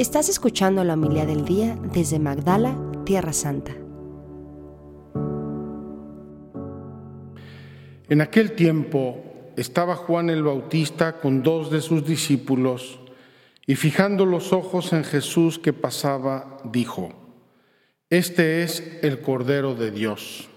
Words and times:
Estás 0.00 0.30
escuchando 0.30 0.82
la 0.82 0.94
humildad 0.94 1.26
del 1.26 1.44
día 1.44 1.76
desde 1.92 2.18
Magdala, 2.18 2.74
Tierra 3.04 3.34
Santa. 3.34 3.72
En 8.08 8.22
aquel 8.22 8.52
tiempo 8.52 9.52
estaba 9.58 9.96
Juan 9.96 10.30
el 10.30 10.42
Bautista 10.42 11.20
con 11.20 11.42
dos 11.42 11.70
de 11.70 11.82
sus 11.82 12.06
discípulos 12.06 12.98
y 13.66 13.74
fijando 13.74 14.24
los 14.24 14.54
ojos 14.54 14.94
en 14.94 15.04
Jesús 15.04 15.58
que 15.58 15.74
pasaba, 15.74 16.56
dijo, 16.64 17.12
Este 18.08 18.62
es 18.62 19.00
el 19.02 19.20
Cordero 19.20 19.74
de 19.74 19.90
Dios. 19.90 20.48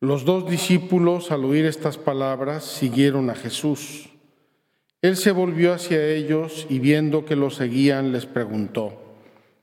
Los 0.00 0.24
dos 0.24 0.50
discípulos, 0.50 1.30
al 1.30 1.44
oír 1.44 1.64
estas 1.64 1.96
palabras, 1.96 2.64
siguieron 2.64 3.30
a 3.30 3.36
Jesús. 3.36 4.11
Él 5.02 5.16
se 5.16 5.32
volvió 5.32 5.72
hacia 5.72 6.06
ellos 6.06 6.64
y 6.70 6.78
viendo 6.78 7.24
que 7.24 7.34
lo 7.34 7.50
seguían, 7.50 8.12
les 8.12 8.24
preguntó, 8.24 9.18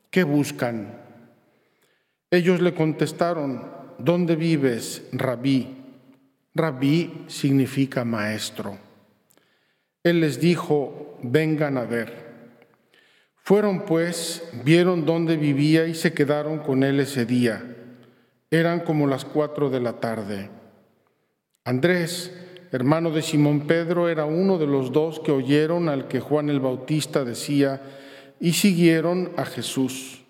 ¿qué 0.10 0.24
buscan? 0.24 1.00
Ellos 2.30 2.60
le 2.62 2.74
contestaron, 2.74 3.72
¿dónde 3.98 4.36
vives, 4.36 5.08
rabí? 5.14 5.78
Rabí 6.54 7.24
significa 7.28 8.04
maestro. 8.04 8.78
Él 10.04 10.20
les 10.20 10.42
dijo, 10.42 11.18
vengan 11.24 11.78
a 11.78 11.86
ver. 11.86 12.28
Fueron 13.38 13.86
pues, 13.86 14.44
vieron 14.66 15.06
dónde 15.06 15.38
vivía 15.38 15.88
y 15.88 15.96
se 15.96 16.12
quedaron 16.12 16.60
con 16.60 16.84
él 16.84 17.00
ese 17.00 17.26
día. 17.26 17.64
Eran 18.52 18.82
como 18.82 19.08
las 19.08 19.24
cuatro 19.24 19.70
de 19.70 19.80
la 19.80 20.02
tarde. 20.02 20.50
Andrés, 21.64 22.32
hermano 22.72 23.12
de 23.12 23.22
Simón 23.22 23.62
Pedro, 23.62 24.10
era 24.10 24.26
uno 24.26 24.58
de 24.58 24.68
los 24.68 24.92
dos 24.92 25.20
que 25.20 25.32
oyeron 25.32 25.90
al 25.90 26.08
que 26.08 26.20
Juan 26.20 26.50
el 26.50 26.60
Bautista 26.60 27.24
decía 27.24 27.82
y 28.40 28.54
siguieron 28.54 29.32
a 29.38 29.46
Jesús. 29.46 30.24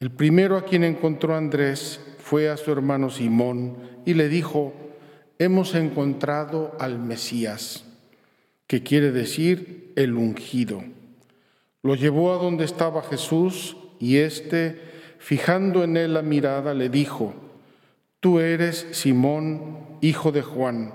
El 0.00 0.10
primero 0.10 0.56
a 0.56 0.64
quien 0.64 0.84
encontró 0.84 1.36
Andrés 1.36 2.00
fue 2.18 2.48
a 2.48 2.56
su 2.56 2.72
hermano 2.72 3.10
Simón 3.10 3.76
y 4.04 4.14
le 4.14 4.28
dijo, 4.28 4.72
hemos 5.38 5.74
encontrado 5.74 6.76
al 6.78 6.98
Mesías, 6.98 7.84
que 8.66 8.82
quiere 8.82 9.12
decir 9.12 9.92
el 9.96 10.14
ungido. 10.14 10.82
Lo 11.82 11.94
llevó 11.94 12.32
a 12.32 12.42
donde 12.42 12.64
estaba 12.64 13.02
Jesús 13.02 13.76
y 13.98 14.16
éste, 14.16 14.80
fijando 15.18 15.84
en 15.84 15.96
él 15.96 16.14
la 16.14 16.22
mirada, 16.22 16.74
le 16.74 16.88
dijo, 16.88 17.34
Tú 18.20 18.40
eres 18.40 18.86
Simón, 18.92 19.98
hijo 20.00 20.32
de 20.32 20.40
Juan, 20.40 20.94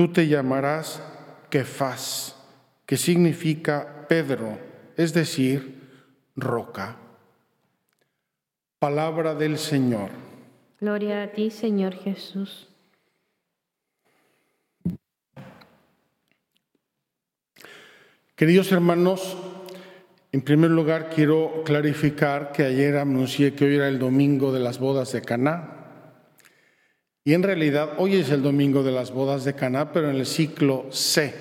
tú 0.00 0.08
te 0.08 0.26
llamarás 0.26 1.02
Kefas, 1.50 2.34
que 2.86 2.96
significa 2.96 4.06
Pedro, 4.08 4.58
es 4.96 5.12
decir, 5.12 5.90
roca. 6.36 6.96
Palabra 8.78 9.34
del 9.34 9.58
Señor. 9.58 10.08
Gloria 10.80 11.24
a 11.24 11.32
ti, 11.32 11.50
Señor 11.50 11.92
Jesús. 11.96 12.66
Queridos 18.36 18.72
hermanos, 18.72 19.36
en 20.32 20.40
primer 20.40 20.70
lugar 20.70 21.10
quiero 21.14 21.62
clarificar 21.62 22.52
que 22.52 22.64
ayer 22.64 22.96
anuncié 22.96 23.54
que 23.54 23.66
hoy 23.66 23.76
era 23.76 23.88
el 23.88 23.98
domingo 23.98 24.50
de 24.50 24.60
las 24.60 24.78
bodas 24.78 25.12
de 25.12 25.20
Caná. 25.20 25.79
Y 27.30 27.34
en 27.34 27.44
realidad 27.44 27.90
hoy 27.98 28.16
es 28.16 28.30
el 28.30 28.42
domingo 28.42 28.82
de 28.82 28.90
las 28.90 29.12
bodas 29.12 29.44
de 29.44 29.54
Caná, 29.54 29.92
pero 29.92 30.10
en 30.10 30.16
el 30.16 30.26
ciclo 30.26 30.86
C, 30.90 31.32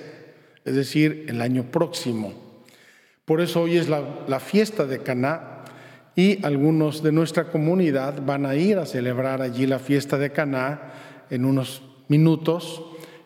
es 0.64 0.76
decir, 0.76 1.26
el 1.28 1.42
año 1.42 1.64
próximo. 1.64 2.32
Por 3.26 3.42
eso 3.42 3.64
hoy 3.64 3.78
es 3.78 3.90
la, 3.90 4.04
la 4.28 4.40
fiesta 4.40 4.86
de 4.86 5.00
Caná 5.00 5.64
y 6.16 6.46
algunos 6.46 7.02
de 7.02 7.12
nuestra 7.12 7.46
comunidad 7.46 8.22
van 8.24 8.46
a 8.46 8.54
ir 8.54 8.78
a 8.78 8.86
celebrar 8.86 9.42
allí 9.42 9.66
la 9.66 9.80
fiesta 9.80 10.20
de 10.20 10.32
Caná 10.32 10.94
en 11.32 11.44
unos 11.44 11.82
minutos 12.08 12.84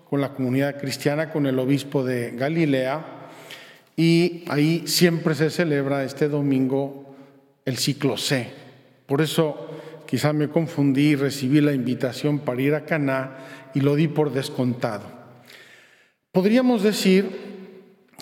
con 0.09 0.21
la 0.21 0.33
comunidad 0.33 0.79
cristiana, 0.79 1.31
con 1.31 1.45
el 1.47 1.59
obispo 1.59 2.05
de 2.05 2.31
Galilea 2.31 3.05
y 3.97 4.45
ahí 4.47 4.83
siempre 4.87 5.35
se 5.35 5.49
celebra 5.49 6.05
este 6.05 6.29
domingo 6.29 7.13
el 7.65 7.75
ciclo 7.75 8.15
C. 8.15 8.47
Por 9.05 9.19
eso 9.19 9.67
quizá 10.13 10.31
me 10.31 10.47
confundí 10.47 11.13
y 11.13 11.15
recibí 11.15 11.59
la 11.59 11.73
invitación 11.73 12.37
para 12.37 12.61
ir 12.61 12.75
a 12.75 12.85
Caná 12.85 13.71
y 13.73 13.79
lo 13.79 13.95
di 13.95 14.07
por 14.07 14.31
descontado. 14.31 15.05
Podríamos 16.31 16.83
decir 16.83 17.31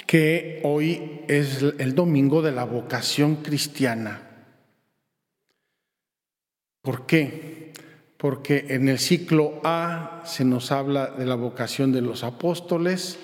que 0.08 0.62
hoy 0.64 1.20
es 1.28 1.62
el 1.80 1.94
domingo 1.94 2.42
de 2.42 2.54
la 2.54 2.64
vocación 2.64 3.44
cristiana. 3.44 4.22
¿Por 6.82 7.06
qué? 7.06 7.74
Porque 8.16 8.68
en 8.70 8.88
el 8.88 8.98
ciclo 8.98 9.60
A 9.66 10.22
se 10.24 10.46
nos 10.46 10.72
habla 10.72 11.08
de 11.08 11.26
la 11.26 11.36
vocación 11.36 11.92
de 11.92 12.00
los 12.00 12.24
apóstoles, 12.24 13.20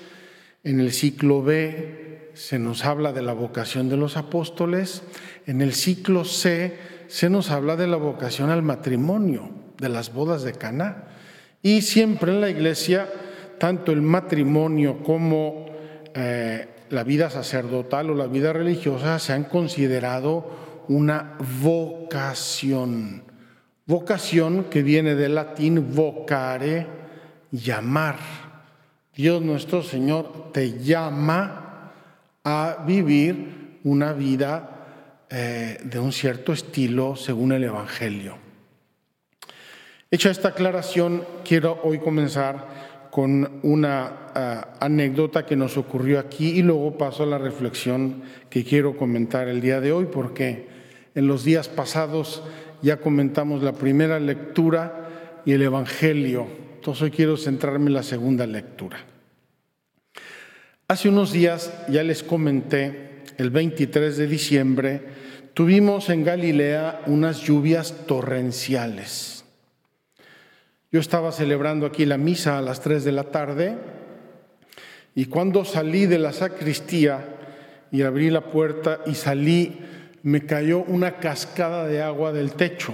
en 0.65 0.81
el 0.81 0.91
ciclo 0.91 1.41
B 1.41 2.31
se 2.33 2.59
nos 2.59 2.83
habla 2.83 3.13
de 3.13 3.21
la 3.21 3.31
vocación 3.31 3.87
de 3.87 3.95
los 3.95 4.17
apóstoles, 4.17 5.03
en 5.45 5.61
el 5.61 5.73
ciclo 5.73 6.25
C 6.25 6.96
se 7.07 7.29
nos 7.29 7.51
habla 7.51 7.75
de 7.75 7.87
la 7.87 7.97
vocación 7.97 8.49
al 8.49 8.61
matrimonio, 8.61 9.49
de 9.79 9.89
las 9.89 10.13
bodas 10.13 10.43
de 10.43 10.53
Caná. 10.53 11.05
Y 11.61 11.81
siempre 11.81 12.31
en 12.31 12.41
la 12.41 12.49
iglesia, 12.49 13.07
tanto 13.57 13.91
el 13.91 14.01
matrimonio 14.01 15.03
como 15.03 15.65
eh, 16.13 16.67
la 16.89 17.03
vida 17.03 17.29
sacerdotal 17.29 18.09
o 18.09 18.15
la 18.15 18.27
vida 18.27 18.53
religiosa 18.53 19.19
se 19.19 19.33
han 19.33 19.45
considerado 19.45 20.49
una 20.87 21.37
vocación. 21.61 23.23
Vocación 23.85 24.65
que 24.65 24.83
viene 24.83 25.15
del 25.15 25.35
latín 25.35 25.93
vocare, 25.93 26.87
llamar. 27.51 28.17
Dios 29.15 29.41
nuestro 29.41 29.81
Señor 29.81 30.51
te 30.51 30.79
llama 30.79 31.91
a 32.43 32.83
vivir 32.85 33.79
una 33.83 34.13
vida 34.13 34.76
eh, 35.29 35.79
de 35.83 35.99
un 35.99 36.11
cierto 36.11 36.53
estilo 36.53 37.15
según 37.15 37.51
el 37.51 37.63
Evangelio. 37.63 38.37
Hecha 40.09 40.31
esta 40.31 40.49
aclaración, 40.49 41.25
quiero 41.43 41.81
hoy 41.83 41.99
comenzar 41.99 43.09
con 43.11 43.59
una 43.63 44.11
eh, 44.35 44.61
anécdota 44.79 45.45
que 45.45 45.55
nos 45.55 45.75
ocurrió 45.75 46.19
aquí 46.19 46.51
y 46.51 46.61
luego 46.61 46.97
paso 46.97 47.23
a 47.23 47.25
la 47.25 47.37
reflexión 47.37 48.21
que 48.49 48.63
quiero 48.63 48.95
comentar 48.95 49.47
el 49.47 49.59
día 49.59 49.81
de 49.81 49.91
hoy, 49.91 50.05
porque 50.05 50.67
en 51.13 51.27
los 51.27 51.43
días 51.43 51.67
pasados 51.67 52.43
ya 52.81 52.97
comentamos 52.97 53.63
la 53.63 53.73
primera 53.73 54.19
lectura 54.19 55.41
y 55.45 55.53
el 55.53 55.61
Evangelio. 55.61 56.47
Entonces 56.75 57.01
hoy 57.01 57.11
quiero 57.11 57.37
centrarme 57.37 57.87
en 57.87 57.95
la 57.95 58.03
segunda 58.03 58.45
lectura. 58.45 58.97
Hace 60.87 61.09
unos 61.09 61.33
días, 61.33 61.73
ya 61.89 62.01
les 62.03 62.23
comenté, 62.23 63.06
el 63.37 63.51
23 63.51 64.17
de 64.17 64.27
diciembre, 64.27 65.01
tuvimos 65.53 66.09
en 66.09 66.23
Galilea 66.23 67.03
unas 67.05 67.41
lluvias 67.41 68.05
torrenciales. 68.07 69.45
Yo 70.91 70.99
estaba 70.99 71.31
celebrando 71.31 71.85
aquí 71.85 72.05
la 72.05 72.17
misa 72.17 72.57
a 72.57 72.61
las 72.61 72.81
3 72.81 73.03
de 73.03 73.11
la 73.11 73.25
tarde 73.25 73.77
y 75.13 75.25
cuando 75.25 75.65
salí 75.65 76.07
de 76.07 76.17
la 76.17 76.33
sacristía 76.33 77.35
y 77.91 78.01
abrí 78.01 78.31
la 78.31 78.41
puerta 78.41 79.01
y 79.05 79.13
salí, 79.13 79.79
me 80.23 80.45
cayó 80.45 80.79
una 80.79 81.17
cascada 81.17 81.87
de 81.87 82.01
agua 82.01 82.33
del 82.33 82.53
techo. 82.53 82.93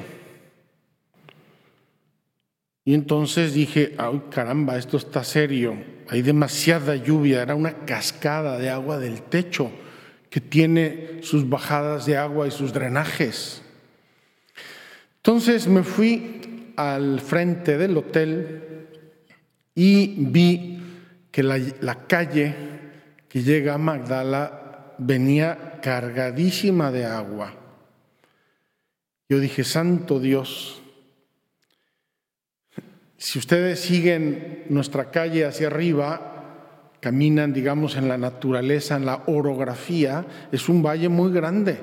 Y 2.86 2.94
entonces 2.94 3.54
dije, 3.54 3.96
ay 3.98 4.24
caramba, 4.30 4.78
esto 4.78 4.98
está 4.98 5.24
serio, 5.24 5.78
hay 6.10 6.22
demasiada 6.22 6.98
lluvia, 6.98 7.42
era 7.42 7.56
una 7.56 7.86
cascada 7.86 8.58
de 8.58 8.70
agua 8.70 9.00
del 9.00 9.22
techo 9.22 9.72
que 10.34 10.42
tiene 10.42 11.20
sus 11.22 11.48
bajadas 11.48 12.08
de 12.08 12.18
agua 12.18 12.48
y 12.48 12.50
sus 12.50 12.74
drenajes. 12.74 13.62
Entonces 15.18 15.68
me 15.68 15.84
fui 15.84 16.74
al 16.76 17.20
frente 17.20 17.78
del 17.78 17.96
hotel 17.96 18.88
y 19.76 20.16
vi 20.32 20.82
que 21.30 21.44
la, 21.44 22.08
calle 22.08 22.56
que 23.30 23.44
llega 23.44 23.76
a 23.76 23.78
Magdala 23.78 24.96
venía 24.98 25.80
cargadísima 25.84 26.92
de 26.92 27.06
agua. 27.06 27.54
Yo 29.30 29.38
dije, 29.38 29.64
Santo 29.64 30.20
Dios, 30.20 30.82
si 33.18 33.38
ustedes 33.38 33.82
siguen 33.82 34.64
nuestra 34.70 35.12
calle 35.12 35.46
hacia 35.46 35.68
arriba, 35.68 36.33
caminan, 37.04 37.52
digamos, 37.52 37.98
en 37.98 38.08
la 38.08 38.18
naturaleza, 38.18 38.96
en 38.96 39.06
la 39.06 39.24
orografía, 39.28 40.26
es 40.54 40.70
un 40.70 40.82
valle 40.82 41.10
muy 41.10 41.34
grande. 41.34 41.78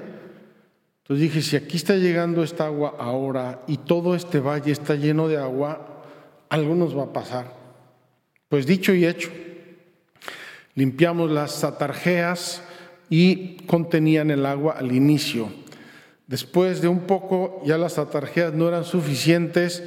Entonces 1.03 1.21
dije, 1.21 1.43
si 1.43 1.57
aquí 1.57 1.77
está 1.77 1.97
llegando 1.97 2.43
esta 2.43 2.65
agua 2.65 2.95
ahora 2.99 3.61
y 3.67 3.77
todo 3.77 4.15
este 4.15 4.41
valle 4.41 4.73
está 4.73 4.95
lleno 4.95 5.29
de 5.29 5.37
agua, 5.37 6.05
algo 6.49 6.75
nos 6.75 6.97
va 6.97 7.03
a 7.03 7.13
pasar. 7.13 7.55
Pues 8.49 8.65
dicho 8.65 8.95
y 8.95 9.05
hecho, 9.05 9.29
limpiamos 10.75 11.31
las 11.31 11.65
atarjeas 11.65 12.63
y 13.11 13.57
contenían 13.67 14.31
el 14.31 14.47
agua 14.47 14.77
al 14.79 14.91
inicio. 14.91 15.53
Después 16.29 16.81
de 16.81 16.89
un 16.89 17.01
poco 17.01 17.61
ya 17.67 17.77
las 17.77 17.99
atarjeas 17.99 18.55
no 18.55 18.69
eran 18.69 18.85
suficientes 18.85 19.83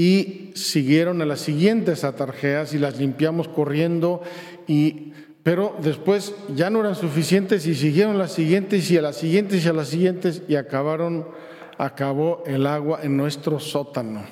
y 0.00 0.52
siguieron 0.54 1.20
a 1.20 1.26
las 1.26 1.40
siguientes 1.40 2.04
atarjeas 2.04 2.72
y 2.72 2.78
las 2.78 2.98
limpiamos 2.98 3.48
corriendo 3.48 4.22
y 4.66 5.12
pero 5.42 5.76
después 5.82 6.34
ya 6.56 6.70
no 6.70 6.80
eran 6.80 6.94
suficientes 6.94 7.66
y 7.66 7.74
siguieron 7.74 8.16
las 8.16 8.32
siguientes 8.32 8.90
y 8.90 8.96
a 8.96 9.02
las 9.02 9.18
siguientes 9.18 9.62
y 9.62 9.68
a 9.68 9.74
las 9.74 9.88
siguientes 9.88 10.42
y 10.48 10.56
acabaron 10.56 11.28
acabó 11.76 12.42
el 12.46 12.66
agua 12.66 13.00
en 13.02 13.18
nuestro 13.18 13.60
sótano. 13.60 14.24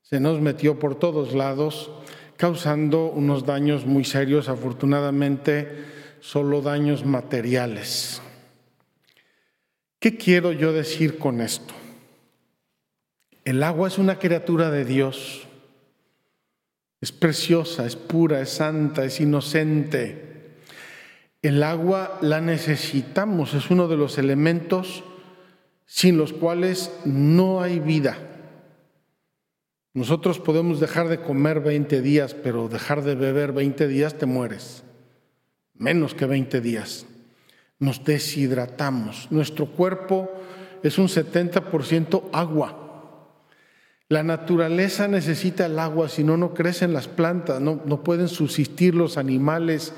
Se 0.00 0.20
nos 0.20 0.40
metió 0.40 0.78
por 0.78 0.98
todos 0.98 1.34
lados, 1.34 1.90
causando 2.38 3.10
unos 3.10 3.44
daños 3.44 3.84
muy 3.84 4.06
serios, 4.06 4.48
afortunadamente 4.48 5.84
solo 6.20 6.62
daños 6.62 7.04
materiales. 7.04 8.22
¿Qué 9.98 10.16
quiero 10.16 10.52
yo 10.52 10.72
decir 10.72 11.18
con 11.18 11.42
esto? 11.42 11.74
El 13.46 13.62
agua 13.62 13.86
es 13.86 13.96
una 13.96 14.18
criatura 14.18 14.72
de 14.72 14.84
Dios. 14.84 15.46
Es 17.00 17.12
preciosa, 17.12 17.86
es 17.86 17.94
pura, 17.94 18.40
es 18.40 18.50
santa, 18.50 19.04
es 19.04 19.20
inocente. 19.20 20.56
El 21.42 21.62
agua 21.62 22.18
la 22.22 22.40
necesitamos, 22.40 23.54
es 23.54 23.70
uno 23.70 23.86
de 23.86 23.96
los 23.96 24.18
elementos 24.18 25.04
sin 25.84 26.18
los 26.18 26.32
cuales 26.32 26.92
no 27.04 27.62
hay 27.62 27.78
vida. 27.78 28.18
Nosotros 29.94 30.40
podemos 30.40 30.80
dejar 30.80 31.06
de 31.06 31.20
comer 31.20 31.60
20 31.60 32.02
días, 32.02 32.34
pero 32.34 32.68
dejar 32.68 33.04
de 33.04 33.14
beber 33.14 33.52
20 33.52 33.86
días 33.86 34.18
te 34.18 34.26
mueres. 34.26 34.82
Menos 35.72 36.14
que 36.14 36.26
20 36.26 36.60
días. 36.60 37.06
Nos 37.78 38.02
deshidratamos. 38.02 39.28
Nuestro 39.30 39.66
cuerpo 39.66 40.32
es 40.82 40.98
un 40.98 41.06
70% 41.06 42.24
agua. 42.32 42.85
La 44.08 44.22
naturaleza 44.22 45.08
necesita 45.08 45.66
el 45.66 45.78
agua, 45.78 46.08
si 46.08 46.22
no, 46.22 46.36
no 46.36 46.54
crecen 46.54 46.92
las 46.92 47.08
plantas, 47.08 47.60
no, 47.60 47.82
no 47.84 48.04
pueden 48.04 48.28
subsistir 48.28 48.94
los 48.94 49.18
animales. 49.18 49.92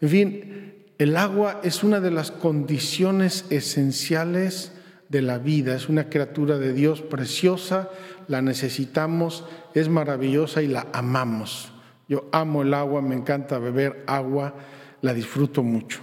En 0.00 0.08
fin, 0.08 0.84
el 0.98 1.16
agua 1.16 1.60
es 1.64 1.82
una 1.82 1.98
de 2.00 2.12
las 2.12 2.30
condiciones 2.30 3.46
esenciales 3.50 4.72
de 5.08 5.22
la 5.22 5.38
vida, 5.38 5.74
es 5.74 5.88
una 5.88 6.08
criatura 6.08 6.58
de 6.58 6.72
Dios 6.72 7.02
preciosa, 7.02 7.90
la 8.28 8.40
necesitamos, 8.40 9.44
es 9.74 9.88
maravillosa 9.88 10.62
y 10.62 10.68
la 10.68 10.86
amamos. 10.92 11.72
Yo 12.08 12.28
amo 12.30 12.62
el 12.62 12.72
agua, 12.72 13.02
me 13.02 13.16
encanta 13.16 13.58
beber 13.58 14.04
agua, 14.06 14.54
la 15.00 15.12
disfruto 15.12 15.64
mucho. 15.64 16.00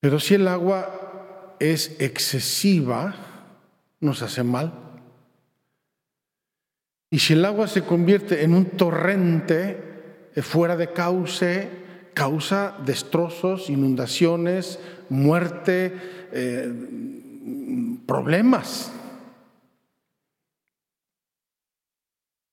Pero 0.00 0.20
si 0.20 0.34
el 0.34 0.46
agua 0.48 1.56
es 1.60 1.98
excesiva, 1.98 3.14
nos 4.00 4.20
hace 4.20 4.42
mal. 4.42 4.83
Y 7.14 7.20
si 7.20 7.34
el 7.34 7.44
agua 7.44 7.68
se 7.68 7.82
convierte 7.82 8.42
en 8.42 8.52
un 8.52 8.64
torrente 8.64 9.78
eh, 10.34 10.42
fuera 10.42 10.76
de 10.76 10.92
cauce, 10.92 11.68
causa 12.12 12.76
destrozos, 12.84 13.70
inundaciones, 13.70 14.80
muerte, 15.10 15.94
eh, 16.32 16.72
problemas. 18.04 18.90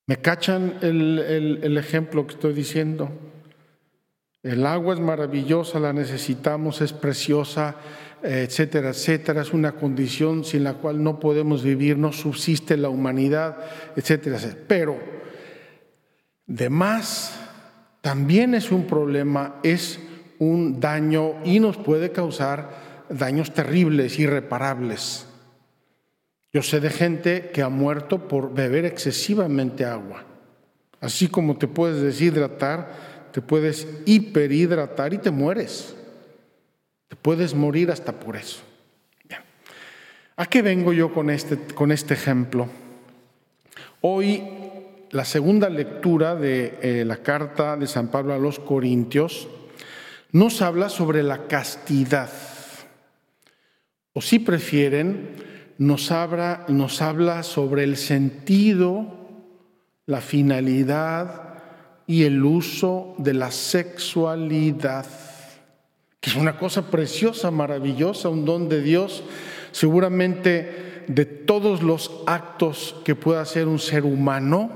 ¿Me 0.06 0.18
cachan 0.18 0.78
el 0.84 1.76
ejemplo 1.80 2.28
que 2.28 2.36
estoy 2.36 2.54
diciendo? 2.54 3.10
El 4.44 4.68
agua 4.68 4.94
es 4.94 5.00
maravillosa, 5.00 5.80
la 5.80 5.92
necesitamos, 5.92 6.82
es 6.82 6.94
preciosa, 6.94 7.78
etcétera, 8.24 8.90
etcétera, 8.90 9.42
es 9.42 9.54
una 9.54 9.74
condición 9.74 10.44
sin 10.44 10.64
la 10.64 10.76
cual 10.76 11.04
no 11.04 11.20
podemos 11.20 11.64
vivir, 11.64 11.98
no 11.98 12.14
subsiste 12.14 12.78
la 12.78 12.90
humanidad, 12.90 13.58
etcétera, 13.96 14.38
etcétera. 14.38 14.64
Pero, 14.68 15.00
de 16.46 16.70
más, 16.70 17.40
también 18.02 18.54
es 18.54 18.72
un 18.72 18.88
problema, 18.88 19.60
es 19.64 20.00
un 20.40 20.80
daño 20.80 21.36
y 21.46 21.60
nos 21.60 21.78
puede 21.78 22.12
causar 22.12 23.06
daños 23.10 23.54
terribles, 23.54 24.20
irreparables. 24.20 25.28
Yo 26.54 26.62
sé 26.62 26.80
de 26.80 26.90
gente 26.90 27.52
que 27.54 27.62
ha 27.62 27.70
muerto 27.70 28.28
por 28.28 28.54
beber 28.54 28.86
excesivamente 28.86 29.86
agua. 29.86 30.26
Así 31.00 31.28
como 31.28 31.58
te 31.58 31.68
puedes 31.68 32.02
deshidratar, 32.02 33.30
te 33.32 33.42
puedes 33.42 33.88
hiperhidratar 34.06 35.14
y 35.14 35.18
te 35.18 35.32
mueres. 35.32 35.96
Puedes 37.22 37.54
morir 37.54 37.92
hasta 37.92 38.20
por 38.20 38.36
eso. 38.36 38.62
¿A 40.38 40.46
qué 40.48 40.62
vengo 40.62 40.92
yo 40.92 41.14
con 41.14 41.30
este, 41.30 41.58
con 41.76 41.92
este 41.92 42.16
ejemplo? 42.16 42.68
Hoy 44.02 44.42
la 45.12 45.26
segunda 45.26 45.70
lectura 45.70 46.36
de 46.36 46.80
eh, 46.82 47.06
la 47.06 47.18
carta 47.18 47.78
de 47.78 47.86
San 47.86 48.08
Pablo 48.08 48.34
a 48.34 48.40
los 48.40 48.60
Corintios 48.60 49.48
nos 50.32 50.64
habla 50.64 50.90
sobre 50.90 51.22
la 51.22 51.48
castidad. 51.48 52.32
O 54.14 54.22
si 54.22 54.40
prefieren, 54.40 55.36
nos 55.78 56.12
habla 56.12 57.44
sobre 57.44 57.84
el 57.84 57.98
sentido, 57.98 59.06
la 60.08 60.22
finalidad 60.22 61.62
y 62.08 62.24
el 62.24 62.44
uso 62.44 63.14
de 63.20 63.34
la 63.34 63.52
sexualidad 63.52 65.06
que 66.22 66.30
es 66.30 66.36
una 66.36 66.58
cosa 66.58 66.92
preciosa, 66.92 67.50
maravillosa, 67.50 68.30
un 68.30 68.46
don 68.46 68.70
de 68.70 68.82
Dios, 68.82 69.24
seguramente 69.72 71.04
de 71.08 71.26
todos 71.26 71.82
los 71.82 72.22
actos 72.28 72.96
que 73.04 73.16
pueda 73.16 73.42
hacer 73.42 73.68
un 73.68 73.80
ser 73.80 74.06
humano, 74.06 74.70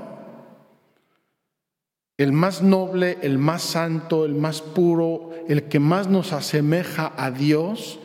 el 2.18 2.32
más 2.32 2.62
noble, 2.62 3.18
el 3.22 3.38
más 3.38 3.62
santo, 3.62 4.24
el 4.24 4.34
más 4.34 4.60
puro, 4.60 5.30
el 5.48 5.64
que 5.64 5.78
más 5.78 6.08
nos 6.08 6.32
asemeja 6.32 7.12
a 7.16 7.30
Dios, 7.30 8.00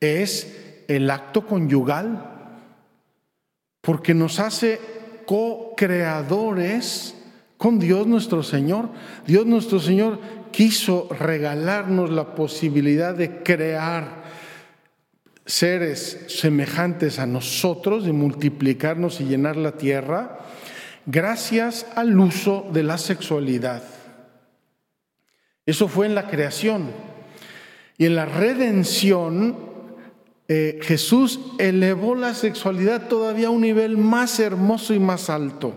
es 0.00 0.84
el 0.88 1.10
acto 1.10 1.46
conyugal, 1.46 2.60
porque 3.82 4.14
nos 4.14 4.40
hace 4.40 4.80
co-creadores 5.26 7.14
con 7.56 7.78
Dios 7.78 8.06
nuestro 8.06 8.42
Señor. 8.42 8.88
Dios 9.26 9.46
nuestro 9.46 9.78
Señor 9.78 10.18
quiso 10.54 11.08
regalarnos 11.10 12.10
la 12.10 12.36
posibilidad 12.36 13.12
de 13.12 13.42
crear 13.42 14.22
seres 15.44 16.26
semejantes 16.28 17.18
a 17.18 17.26
nosotros, 17.26 18.04
de 18.04 18.12
multiplicarnos 18.12 19.20
y 19.20 19.24
llenar 19.24 19.56
la 19.56 19.72
tierra, 19.72 20.38
gracias 21.06 21.86
al 21.96 22.18
uso 22.20 22.70
de 22.72 22.84
la 22.84 22.98
sexualidad. 22.98 23.82
Eso 25.66 25.88
fue 25.88 26.06
en 26.06 26.14
la 26.14 26.28
creación. 26.28 26.92
Y 27.98 28.06
en 28.06 28.14
la 28.14 28.24
redención, 28.24 29.56
eh, 30.46 30.78
Jesús 30.82 31.40
elevó 31.58 32.14
la 32.14 32.32
sexualidad 32.34 33.08
todavía 33.08 33.48
a 33.48 33.50
un 33.50 33.62
nivel 33.62 33.98
más 33.98 34.38
hermoso 34.38 34.94
y 34.94 35.00
más 35.00 35.30
alto, 35.30 35.74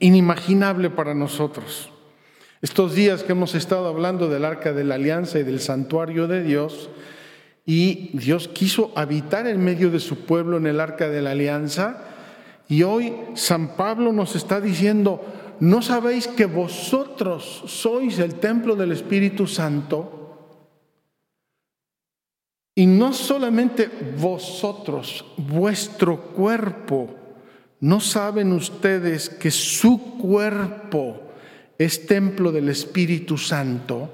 inimaginable 0.00 0.90
para 0.90 1.14
nosotros. 1.14 1.91
Estos 2.62 2.94
días 2.94 3.24
que 3.24 3.32
hemos 3.32 3.56
estado 3.56 3.88
hablando 3.88 4.28
del 4.28 4.44
arca 4.44 4.72
de 4.72 4.84
la 4.84 4.94
alianza 4.94 5.40
y 5.40 5.42
del 5.42 5.58
santuario 5.58 6.28
de 6.28 6.44
Dios, 6.44 6.90
y 7.66 8.16
Dios 8.16 8.46
quiso 8.46 8.92
habitar 8.94 9.48
en 9.48 9.64
medio 9.64 9.90
de 9.90 9.98
su 9.98 10.20
pueblo 10.20 10.58
en 10.58 10.68
el 10.68 10.78
arca 10.78 11.08
de 11.08 11.22
la 11.22 11.32
alianza, 11.32 12.04
y 12.68 12.84
hoy 12.84 13.14
San 13.34 13.74
Pablo 13.74 14.12
nos 14.12 14.36
está 14.36 14.60
diciendo, 14.60 15.20
¿no 15.58 15.82
sabéis 15.82 16.28
que 16.28 16.46
vosotros 16.46 17.64
sois 17.66 18.20
el 18.20 18.36
templo 18.36 18.76
del 18.76 18.92
Espíritu 18.92 19.48
Santo? 19.48 20.68
Y 22.76 22.86
no 22.86 23.12
solamente 23.12 23.90
vosotros, 24.16 25.24
vuestro 25.36 26.16
cuerpo, 26.16 27.12
¿no 27.80 27.98
saben 27.98 28.52
ustedes 28.52 29.28
que 29.28 29.50
su 29.50 30.16
cuerpo 30.16 31.21
es 31.84 32.06
templo 32.06 32.52
del 32.52 32.68
Espíritu 32.68 33.38
Santo, 33.38 34.10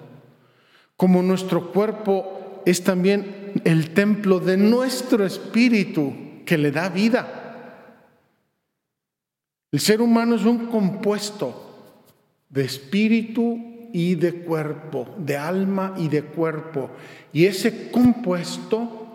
como 0.96 1.22
nuestro 1.22 1.70
cuerpo 1.72 2.62
es 2.66 2.82
también 2.82 3.52
el 3.64 3.90
templo 3.90 4.40
de 4.40 4.56
nuestro 4.56 5.25
espíritu 5.25 6.12
que 6.44 6.58
le 6.58 6.70
da 6.70 6.88
vida. 6.88 7.38
El 9.70 9.80
ser 9.80 10.00
humano 10.00 10.37
es 10.37 10.44
un 10.44 10.66
compuesto 10.66 11.64
de 12.48 12.64
espíritu 12.64 13.58
y 13.92 14.14
de 14.14 14.42
cuerpo, 14.42 15.08
de 15.18 15.37
alma 15.37 15.94
y 15.96 16.08
de 16.08 16.22
cuerpo. 16.22 16.90
Y 17.32 17.44
ese 17.44 17.90
compuesto, 17.90 19.08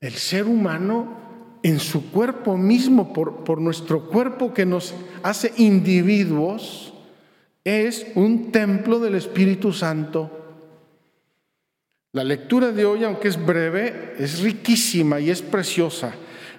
el 0.00 0.12
ser 0.12 0.46
humano, 0.46 1.20
en 1.62 1.78
su 1.78 2.10
cuerpo 2.10 2.56
mismo, 2.56 3.12
por, 3.12 3.44
por 3.44 3.60
nuestro 3.60 4.08
cuerpo 4.08 4.52
que 4.52 4.66
nos 4.66 4.94
hace 5.22 5.52
individuos, 5.58 6.91
es 7.64 8.06
un 8.14 8.50
templo 8.50 8.98
del 8.98 9.14
Espíritu 9.14 9.72
Santo. 9.72 10.30
La 12.12 12.24
lectura 12.24 12.72
de 12.72 12.84
hoy, 12.84 13.04
aunque 13.04 13.28
es 13.28 13.44
breve, 13.44 14.14
es 14.18 14.40
riquísima 14.40 15.20
y 15.20 15.30
es 15.30 15.40
preciosa. 15.40 16.12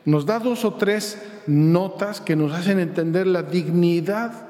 Nos 0.06 0.26
da 0.26 0.40
dos 0.40 0.66
o 0.66 0.74
tres 0.74 1.22
notas 1.48 2.22
que 2.22 2.36
nos 2.36 2.54
hacen 2.54 2.80
entender 2.80 3.28
la 3.28 3.44
dignidad 3.44 4.48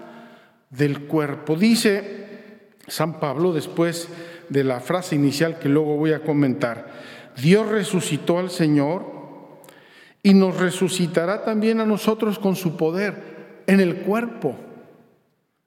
del 0.69 1.01
cuerpo. 1.01 1.55
Dice 1.55 2.69
San 2.87 3.19
Pablo, 3.19 3.53
después 3.53 4.07
de 4.49 4.63
la 4.63 4.79
frase 4.79 5.15
inicial 5.15 5.59
que 5.59 5.69
luego 5.69 5.97
voy 5.97 6.13
a 6.13 6.23
comentar, 6.23 6.91
Dios 7.35 7.67
resucitó 7.67 8.39
al 8.39 8.49
Señor 8.49 9.05
y 10.21 10.33
nos 10.33 10.57
resucitará 10.57 11.43
también 11.43 11.79
a 11.79 11.85
nosotros 11.85 12.39
con 12.39 12.55
su 12.55 12.77
poder 12.77 13.63
en 13.67 13.79
el 13.79 13.97
cuerpo. 13.97 14.55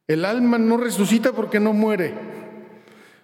El 0.09 0.25
alma 0.25 0.59
no 0.59 0.77
resucita 0.77 1.33
porque 1.33 1.61
no 1.61 1.73
muere. 1.73 2.15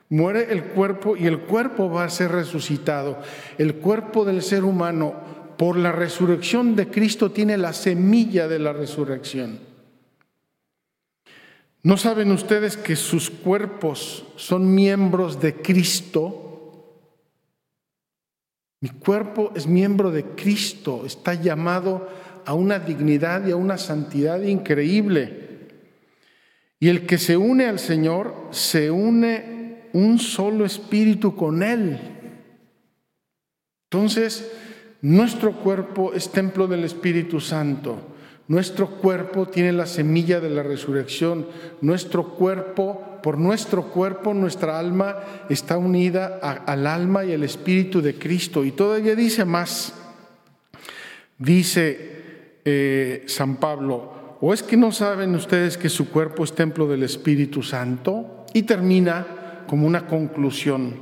Muere 0.09 0.53
el 0.53 0.65
cuerpo 0.65 1.17
y 1.17 1.27
el 1.27 1.41
cuerpo 1.41 1.89
va 1.89 2.05
a 2.05 2.11
ser 2.11 2.33
resucitado. 2.33 3.19
El 3.57 3.77
cuerpo 3.77 4.25
del 4.25 4.43
ser 4.43 4.65
humano 4.65 5.15
por 5.57 5.77
la 5.77 5.93
resurrección 5.93 6.77
de 6.77 6.89
Cristo 6.89 7.31
tiene 7.31 7.57
la 7.57 7.73
semilla 7.73 8.49
de 8.49 8.59
la 8.59 8.73
resurrección. 8.73 9.61
¿No 11.85 11.97
saben 11.97 12.31
ustedes 12.31 12.77
que 12.77 12.95
sus 12.95 13.31
cuerpos 13.31 14.25
son 14.37 14.75
miembros 14.75 15.41
de 15.41 15.55
Cristo? 15.55 16.43
Mi 18.81 18.89
cuerpo 18.89 19.53
es 19.55 19.67
miembro 19.67 20.11
de 20.11 20.25
Cristo, 20.25 21.05
está 21.07 21.35
llamado 21.35 22.09
a 22.45 22.55
una 22.55 22.79
dignidad 22.79 23.47
y 23.47 23.53
a 23.53 23.57
una 23.57 23.79
santidad 23.79 24.43
increíble. 24.43 25.52
Y 26.83 26.89
el 26.89 27.07
que 27.07 27.17
se 27.17 27.37
une 27.37 27.69
al 27.69 27.79
Señor, 27.79 28.49
se 28.51 28.91
une 28.91 29.87
un 29.93 30.19
solo 30.19 30.65
espíritu 30.65 31.37
con 31.37 31.63
Él. 31.63 31.97
Entonces, 33.89 34.51
nuestro 35.01 35.53
cuerpo 35.61 36.13
es 36.13 36.33
templo 36.33 36.67
del 36.67 36.83
Espíritu 36.83 37.39
Santo. 37.39 38.01
Nuestro 38.49 38.97
cuerpo 38.97 39.47
tiene 39.47 39.71
la 39.71 39.87
semilla 39.87 40.41
de 40.41 40.51
la 40.51 40.65
resurrección. 40.65 41.47
Nuestro 41.83 42.31
cuerpo, 42.31 43.21
por 43.23 43.39
nuestro 43.39 43.85
cuerpo, 43.91 44.35
nuestra 44.35 44.77
alma 44.81 45.21
está 45.49 45.79
unida 45.79 46.41
al 46.43 46.89
alma 46.89 47.25
y 47.25 47.33
al 47.33 47.45
espíritu 47.45 48.03
de 48.03 48.17
Cristo. 48.19 48.65
Y 48.65 48.73
todavía 48.73 49.15
dice 49.15 49.45
más. 49.45 49.95
Dice 51.39 52.59
eh, 52.65 53.23
San 53.29 53.59
Pablo, 53.59 54.22
¿o 54.45 54.53
es 54.53 54.65
que 54.65 54.77
no 54.77 54.91
saben 54.91 55.37
ustedes 55.37 55.79
que 55.79 55.89
su 55.89 56.11
cuerpo 56.11 56.43
es 56.43 56.53
templo 56.53 56.89
del 56.89 57.05
Espíritu 57.05 57.63
Santo? 57.63 58.45
Y 58.53 58.65
termina 58.65 59.65
como 59.69 59.87
una 59.87 60.09
conclusión. 60.09 61.01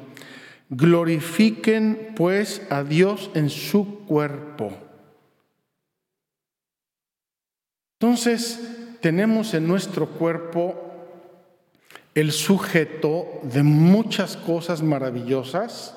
Glorifiquen 0.68 2.12
pues 2.14 2.60
a 2.68 2.84
Dios 2.84 3.30
en 3.32 3.48
su 3.48 4.00
cuerpo. 4.00 4.76
Entonces, 7.98 8.60
tenemos 9.00 9.54
en 9.54 9.66
nuestro 9.66 10.10
cuerpo 10.10 10.90
el 12.14 12.32
sujeto 12.32 13.40
de 13.42 13.62
muchas 13.62 14.36
cosas 14.36 14.82
maravillosas, 14.82 15.96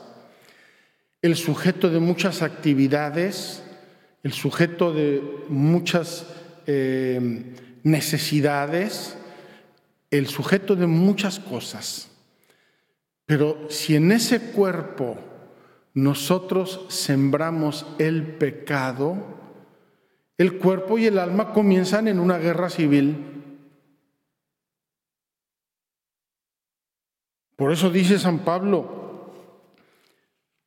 el 1.21 1.35
sujeto 1.35 1.89
de 1.89 1.99
muchas 1.99 2.41
actividades, 2.41 3.63
el 4.23 4.31
sujeto 4.31 4.93
de 4.93 5.21
muchas 5.49 6.25
eh, 6.67 7.55
necesidades, 7.83 9.17
el 10.09 10.27
sujeto 10.27 10.75
de 10.75 10.87
muchas 10.87 11.39
cosas. 11.39 12.09
Pero 13.25 13.67
si 13.69 13.95
en 13.95 14.11
ese 14.11 14.51
cuerpo 14.51 15.17
nosotros 15.93 16.85
sembramos 16.89 17.85
el 17.99 18.35
pecado, 18.35 19.17
el 20.37 20.57
cuerpo 20.57 20.97
y 20.97 21.05
el 21.05 21.19
alma 21.19 21.53
comienzan 21.53 22.07
en 22.07 22.19
una 22.19 22.37
guerra 22.37 22.69
civil. 22.69 23.29
Por 27.55 27.71
eso 27.71 27.91
dice 27.91 28.17
San 28.17 28.39
Pablo, 28.39 29.31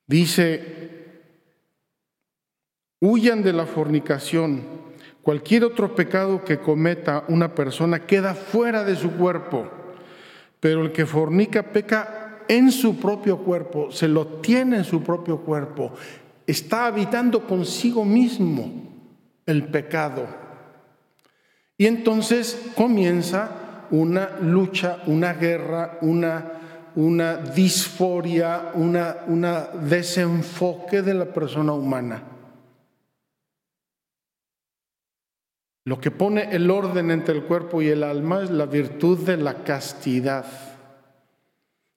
dice, 0.07 1.21
huyan 3.00 3.43
de 3.43 3.53
la 3.53 3.67
fornicación. 3.67 4.75
Cualquier 5.26 5.64
otro 5.64 5.92
pecado 5.92 6.45
que 6.45 6.61
cometa 6.61 7.25
una 7.26 7.52
persona 7.52 8.06
queda 8.06 8.33
fuera 8.33 8.85
de 8.85 8.95
su 8.95 9.11
cuerpo, 9.11 9.66
pero 10.61 10.85
el 10.85 10.92
que 10.92 11.04
fornica 11.04 11.64
peca 11.64 12.45
en 12.47 12.71
su 12.71 13.00
propio 13.00 13.38
cuerpo, 13.38 13.90
se 13.90 14.06
lo 14.06 14.25
tiene 14.38 14.76
en 14.76 14.85
su 14.85 15.02
propio 15.02 15.38
cuerpo, 15.38 15.95
está 16.47 16.87
habitando 16.87 17.45
consigo 17.45 18.04
mismo 18.04 18.71
el 19.47 19.64
pecado. 19.64 20.28
Y 21.76 21.87
entonces 21.87 22.71
comienza 22.76 23.50
una 23.90 24.38
lucha, 24.40 24.99
una 25.06 25.33
guerra, 25.33 25.99
una, 26.02 26.52
una 26.95 27.37
disforia, 27.38 28.71
una, 28.75 29.25
una 29.26 29.62
desenfoque 29.62 31.02
de 31.02 31.14
la 31.14 31.25
persona 31.25 31.73
humana. 31.73 32.36
Lo 35.87 36.00
que 36.00 36.11
pone 36.11 36.49
el 36.50 36.69
orden 36.69 37.12
entre 37.12 37.33
el 37.33 37.45
cuerpo 37.45 37.81
y 37.81 37.87
el 37.87 38.02
alma 38.02 38.43
es 38.43 38.50
la 38.50 38.66
virtud 38.66 39.21
de 39.21 39.37
la 39.37 39.62
castidad, 39.62 40.45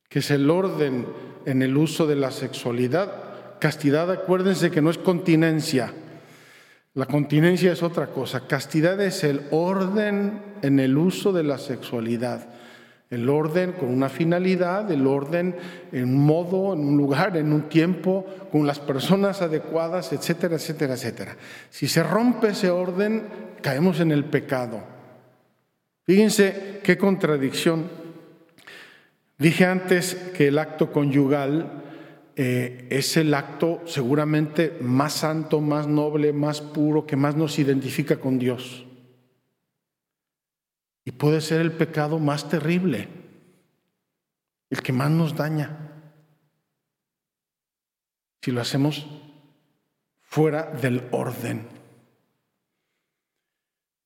que 0.07 0.19
es 0.19 0.29
el 0.29 0.47
orden 0.49 1.07
en 1.45 1.63
el 1.63 1.75
uso 1.75 2.05
de 2.05 2.15
la 2.15 2.29
sexualidad. 2.29 3.11
Castidad, 3.59 4.11
acuérdense 4.11 4.69
que 4.69 4.83
no 4.83 4.91
es 4.91 4.99
continencia, 4.99 5.91
la 6.93 7.07
continencia 7.07 7.71
es 7.71 7.81
otra 7.81 8.07
cosa. 8.07 8.45
Castidad 8.45 9.01
es 9.01 9.23
el 9.23 9.41
orden 9.49 10.41
en 10.61 10.79
el 10.79 10.95
uso 10.95 11.31
de 11.31 11.43
la 11.43 11.57
sexualidad. 11.57 12.47
El 13.09 13.27
orden 13.27 13.71
con 13.71 13.89
una 13.89 14.09
finalidad, 14.09 14.91
el 14.91 15.07
orden 15.07 15.55
en 15.91 16.03
un 16.03 16.25
modo, 16.25 16.73
en 16.73 16.81
un 16.81 16.95
lugar, 16.95 17.37
en 17.37 17.53
un 17.53 17.69
tiempo, 17.69 18.25
con 18.51 18.67
las 18.67 18.79
personas 18.79 19.41
adecuadas, 19.41 20.13
etcétera, 20.13 20.57
etcétera, 20.57 20.93
etcétera. 20.93 21.37
Si 21.71 21.87
se 21.87 22.03
rompe 22.03 22.49
ese 22.49 22.69
orden, 22.69 23.23
caemos 23.61 23.99
en 23.99 24.11
el 24.11 24.25
pecado. 24.25 24.83
Fíjense 26.05 26.81
qué 26.83 26.97
contradicción. 26.97 27.89
Dije 29.37 29.65
antes 29.65 30.15
que 30.35 30.47
el 30.47 30.57
acto 30.57 30.91
conyugal 30.91 31.83
eh, 32.35 32.87
es 32.89 33.17
el 33.17 33.33
acto 33.33 33.81
seguramente 33.85 34.77
más 34.81 35.13
santo, 35.13 35.61
más 35.61 35.87
noble, 35.87 36.33
más 36.33 36.61
puro, 36.61 37.05
que 37.05 37.15
más 37.15 37.35
nos 37.35 37.59
identifica 37.59 38.17
con 38.17 38.39
Dios. 38.39 38.85
Y 41.05 41.11
puede 41.11 41.41
ser 41.41 41.61
el 41.61 41.71
pecado 41.71 42.19
más 42.19 42.49
terrible, 42.49 43.07
el 44.69 44.81
que 44.81 44.93
más 44.93 45.09
nos 45.11 45.35
daña, 45.35 45.91
si 48.41 48.51
lo 48.51 48.61
hacemos 48.61 49.07
fuera 50.21 50.63
del 50.63 51.07
orden. 51.11 51.78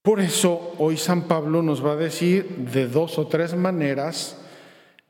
Por 0.04 0.20
eso 0.20 0.76
hoy 0.80 0.98
San 0.98 1.24
Pablo 1.24 1.64
nos 1.64 1.84
va 1.84 1.94
a 1.94 1.96
decir 1.96 2.46
de 2.72 2.88
dos 2.88 3.18
o 3.18 3.28
tres 3.28 3.56
maneras 3.56 4.38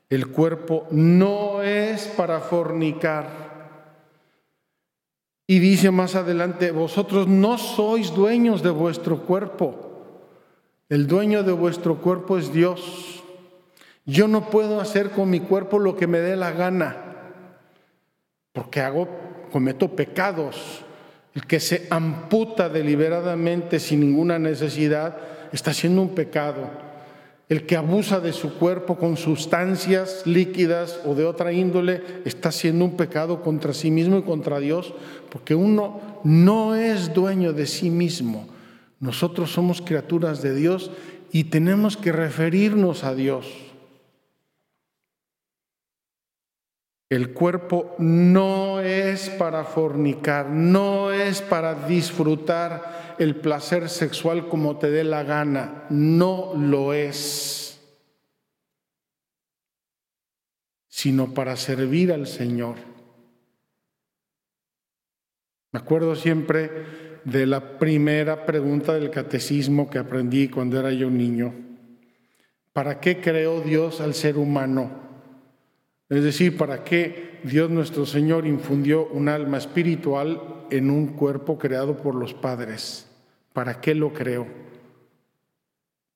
el 0.08 0.28
cuerpo 0.28 0.86
no 0.92 1.62
es 1.62 2.06
para 2.06 2.38
fornicar. 2.38 3.26
Y 5.48 5.58
dice 5.58 5.90
más 5.90 6.14
adelante, 6.14 6.70
vosotros 6.70 7.26
no 7.26 7.58
sois 7.58 8.14
dueños 8.14 8.62
de 8.62 8.70
vuestro 8.70 9.22
cuerpo. 9.22 9.74
El 10.88 11.08
dueño 11.08 11.42
de 11.42 11.52
vuestro 11.52 11.96
cuerpo 11.96 12.38
es 12.38 12.52
Dios. 12.52 13.24
Yo 14.06 14.28
no 14.28 14.48
puedo 14.48 14.80
hacer 14.80 15.10
con 15.10 15.28
mi 15.28 15.40
cuerpo 15.40 15.80
lo 15.80 15.96
que 15.96 16.06
me 16.06 16.20
dé 16.20 16.36
la 16.36 16.52
gana, 16.52 17.32
porque 18.52 18.80
hago, 18.80 19.08
cometo 19.50 19.88
pecados. 19.88 20.83
El 21.34 21.46
que 21.46 21.58
se 21.58 21.86
amputa 21.90 22.68
deliberadamente 22.68 23.80
sin 23.80 24.00
ninguna 24.00 24.38
necesidad 24.38 25.16
está 25.52 25.72
haciendo 25.72 26.02
un 26.02 26.14
pecado. 26.14 26.70
El 27.48 27.66
que 27.66 27.76
abusa 27.76 28.20
de 28.20 28.32
su 28.32 28.54
cuerpo 28.54 28.96
con 28.96 29.16
sustancias 29.16 30.22
líquidas 30.26 31.00
o 31.04 31.14
de 31.14 31.26
otra 31.26 31.52
índole 31.52 32.02
está 32.24 32.48
haciendo 32.48 32.84
un 32.84 32.96
pecado 32.96 33.42
contra 33.42 33.74
sí 33.74 33.90
mismo 33.90 34.16
y 34.16 34.22
contra 34.22 34.60
Dios, 34.60 34.94
porque 35.30 35.54
uno 35.54 36.00
no 36.24 36.74
es 36.74 37.12
dueño 37.12 37.52
de 37.52 37.66
sí 37.66 37.90
mismo. 37.90 38.46
Nosotros 39.00 39.52
somos 39.52 39.82
criaturas 39.82 40.40
de 40.40 40.54
Dios 40.54 40.90
y 41.32 41.44
tenemos 41.44 41.96
que 41.96 42.12
referirnos 42.12 43.04
a 43.04 43.14
Dios. 43.14 43.63
El 47.14 47.32
cuerpo 47.32 47.94
no 48.00 48.80
es 48.80 49.30
para 49.30 49.62
fornicar, 49.62 50.50
no 50.50 51.12
es 51.12 51.42
para 51.42 51.86
disfrutar 51.86 53.14
el 53.20 53.36
placer 53.36 53.88
sexual 53.88 54.48
como 54.48 54.78
te 54.78 54.90
dé 54.90 55.04
la 55.04 55.22
gana, 55.22 55.84
no 55.90 56.54
lo 56.56 56.92
es, 56.92 57.80
sino 60.88 61.32
para 61.32 61.56
servir 61.56 62.12
al 62.12 62.26
Señor. 62.26 62.78
Me 65.70 65.78
acuerdo 65.78 66.16
siempre 66.16 67.20
de 67.22 67.46
la 67.46 67.78
primera 67.78 68.44
pregunta 68.44 68.92
del 68.92 69.12
catecismo 69.12 69.88
que 69.88 70.00
aprendí 70.00 70.48
cuando 70.48 70.80
era 70.80 70.90
yo 70.90 71.08
niño. 71.10 71.54
¿Para 72.72 72.98
qué 72.98 73.20
creó 73.20 73.60
Dios 73.60 74.00
al 74.00 74.14
ser 74.14 74.36
humano? 74.36 75.13
Es 76.08 76.22
decir, 76.22 76.56
¿para 76.56 76.84
qué 76.84 77.40
Dios 77.44 77.70
nuestro 77.70 78.04
Señor 78.04 78.46
infundió 78.46 79.06
un 79.06 79.28
alma 79.28 79.58
espiritual 79.58 80.66
en 80.70 80.90
un 80.90 81.08
cuerpo 81.08 81.58
creado 81.58 81.96
por 81.96 82.14
los 82.14 82.34
padres? 82.34 83.08
¿Para 83.52 83.80
qué 83.80 83.94
lo 83.94 84.12
creó? 84.12 84.46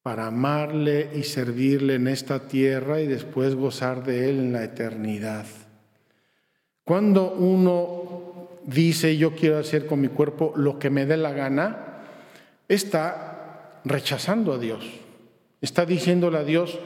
Para 0.02 0.26
amarle 0.26 1.10
y 1.14 1.22
servirle 1.22 1.94
en 1.94 2.08
esta 2.08 2.48
tierra 2.48 3.00
y 3.00 3.06
después 3.06 3.54
gozar 3.54 4.04
de 4.04 4.28
Él 4.28 4.38
en 4.38 4.52
la 4.52 4.64
eternidad. 4.64 5.46
Cuando 6.84 7.32
uno 7.32 8.48
dice 8.64 9.16
yo 9.16 9.34
quiero 9.34 9.58
hacer 9.58 9.86
con 9.86 10.00
mi 10.00 10.08
cuerpo 10.08 10.52
lo 10.56 10.78
que 10.78 10.90
me 10.90 11.06
dé 11.06 11.16
la 11.16 11.32
gana, 11.32 12.02
está 12.68 13.80
rechazando 13.84 14.52
a 14.52 14.58
Dios. 14.58 14.84
Está 15.60 15.86
diciéndole 15.86 16.38
a 16.38 16.44
Dios, 16.44 16.78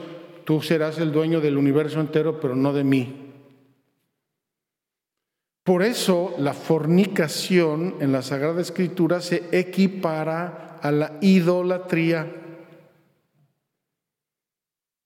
tú 0.45 0.61
serás 0.61 0.99
el 0.99 1.11
dueño 1.11 1.41
del 1.41 1.57
universo 1.57 1.99
entero, 1.99 2.39
pero 2.39 2.55
no 2.55 2.73
de 2.73 2.83
mí. 2.83 3.23
Por 5.63 5.81
eso 5.81 6.35
la 6.37 6.53
fornicación 6.53 7.95
en 8.01 8.11
la 8.11 8.21
Sagrada 8.21 8.61
Escritura 8.61 9.21
se 9.21 9.43
equipara 9.51 10.79
a 10.81 10.91
la 10.91 11.13
idolatría. 11.21 12.27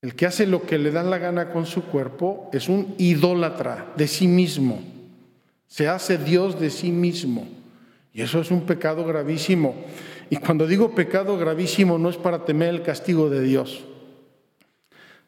El 0.01 0.15
que 0.15 0.25
hace 0.25 0.47
lo 0.47 0.63
que 0.63 0.79
le 0.79 0.91
da 0.91 1.03
la 1.03 1.19
gana 1.19 1.51
con 1.51 1.67
su 1.67 1.83
cuerpo 1.83 2.49
es 2.53 2.69
un 2.69 2.95
idólatra 2.97 3.93
de 3.95 4.07
sí 4.07 4.27
mismo. 4.27 4.81
Se 5.67 5.87
hace 5.87 6.17
Dios 6.17 6.59
de 6.59 6.71
sí 6.71 6.91
mismo. 6.91 7.47
Y 8.13 8.21
eso 8.21 8.41
es 8.41 8.49
un 8.49 8.61
pecado 8.61 9.05
gravísimo. 9.05 9.75
Y 10.31 10.37
cuando 10.37 10.65
digo 10.65 10.95
pecado 10.95 11.37
gravísimo 11.37 11.99
no 11.99 12.09
es 12.09 12.17
para 12.17 12.45
temer 12.45 12.69
el 12.69 12.81
castigo 12.81 13.29
de 13.29 13.41
Dios. 13.41 13.85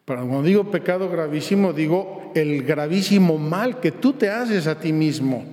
Pero 0.10 0.22
cuando 0.22 0.42
digo 0.42 0.72
pecado 0.72 1.08
gravísimo 1.08 1.72
digo 1.72 2.32
el 2.34 2.63
gravísimo 2.63 3.38
mal 3.38 3.80
que 3.80 3.92
tú 3.92 4.13
te 4.13 4.28
haces 4.28 4.66
a 4.66 4.80
ti 4.80 4.92
mismo. 4.92 5.46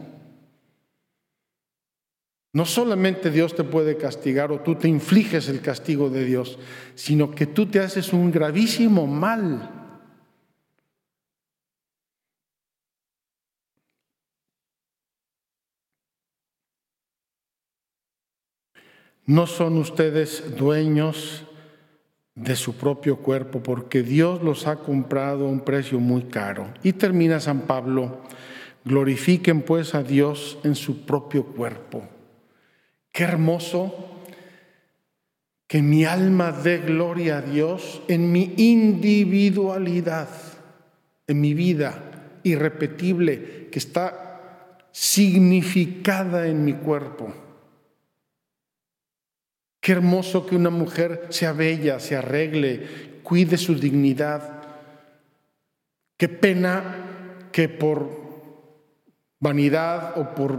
No 2.54 2.64
solamente 2.64 3.30
Dios 3.30 3.54
te 3.54 3.64
puede 3.64 3.98
castigar 3.98 4.50
o 4.50 4.60
tú 4.60 4.76
te 4.76 4.88
infliges 4.88 5.50
el 5.50 5.60
castigo 5.60 6.08
de 6.08 6.24
Dios, 6.24 6.58
sino 6.94 7.32
que 7.32 7.44
tú 7.44 7.66
te 7.66 7.80
haces 7.80 8.14
un 8.14 8.32
gravísimo 8.32 9.06
mal. 9.06 9.98
No 19.26 19.46
son 19.46 19.76
ustedes 19.76 20.56
dueños 20.56 21.44
de 22.36 22.54
su 22.54 22.76
propio 22.76 23.16
cuerpo, 23.16 23.62
porque 23.62 24.02
Dios 24.02 24.42
los 24.42 24.66
ha 24.66 24.76
comprado 24.76 25.46
a 25.46 25.50
un 25.50 25.60
precio 25.60 25.98
muy 25.98 26.24
caro. 26.24 26.72
Y 26.82 26.92
termina 26.92 27.40
San 27.40 27.62
Pablo, 27.62 28.20
glorifiquen 28.84 29.62
pues 29.62 29.94
a 29.94 30.02
Dios 30.02 30.58
en 30.62 30.74
su 30.74 31.06
propio 31.06 31.46
cuerpo. 31.46 32.04
Qué 33.10 33.24
hermoso 33.24 34.22
que 35.66 35.82
mi 35.82 36.04
alma 36.04 36.52
dé 36.52 36.78
gloria 36.78 37.38
a 37.38 37.42
Dios 37.42 38.02
en 38.06 38.30
mi 38.30 38.52
individualidad, 38.58 40.28
en 41.26 41.40
mi 41.40 41.54
vida 41.54 42.38
irrepetible, 42.44 43.68
que 43.72 43.78
está 43.78 44.78
significada 44.92 46.46
en 46.46 46.64
mi 46.64 46.74
cuerpo. 46.74 47.34
Qué 49.86 49.92
hermoso 49.92 50.44
que 50.46 50.56
una 50.56 50.70
mujer 50.70 51.28
sea 51.28 51.52
bella, 51.52 52.00
se 52.00 52.16
arregle, 52.16 53.20
cuide 53.22 53.56
su 53.56 53.76
dignidad. 53.76 54.64
Qué 56.18 56.28
pena 56.28 57.50
que 57.52 57.68
por 57.68 58.10
vanidad 59.38 60.18
o 60.18 60.34
por 60.34 60.58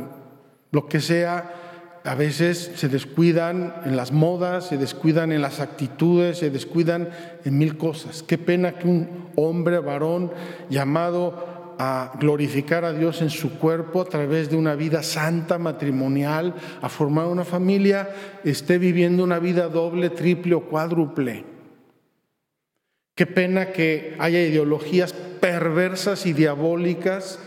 lo 0.71 0.87
que 0.87 1.01
sea, 1.01 1.99
a 2.05 2.15
veces 2.15 2.71
se 2.75 2.87
descuidan 2.87 3.81
en 3.83 3.97
las 3.97 4.13
modas, 4.13 4.67
se 4.67 4.77
descuidan 4.77 5.33
en 5.33 5.41
las 5.41 5.59
actitudes, 5.59 6.37
se 6.37 6.49
descuidan 6.49 7.09
en 7.43 7.57
mil 7.57 7.77
cosas. 7.77 8.23
Qué 8.23 8.37
pena 8.37 8.79
que 8.79 8.87
un 8.87 9.29
hombre, 9.35 9.79
varón, 9.79 10.31
llamado 10.69 11.56
a 11.77 12.13
glorificar 12.19 12.85
a 12.85 12.93
Dios 12.93 13.21
en 13.21 13.29
su 13.29 13.59
cuerpo 13.59 14.01
a 14.01 14.05
través 14.05 14.49
de 14.49 14.55
una 14.55 14.75
vida 14.75 15.03
santa 15.03 15.57
matrimonial, 15.57 16.55
a 16.81 16.89
formar 16.89 17.27
una 17.27 17.45
familia, 17.45 18.09
esté 18.43 18.77
viviendo 18.77 19.23
una 19.23 19.39
vida 19.39 19.69
doble, 19.69 20.09
triple 20.09 20.55
o 20.55 20.61
cuádruple. 20.61 21.45
Qué 23.13 23.25
pena 23.25 23.71
que 23.71 24.15
haya 24.19 24.41
ideologías 24.41 25.13
perversas 25.13 26.25
y 26.25 26.33
diabólicas 26.33 27.39